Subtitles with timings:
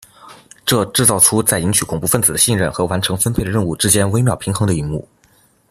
[0.65, 5.07] 这制造出在赢取恐怖份子的信任和完成分配的任务之间微妙平衡的一幕。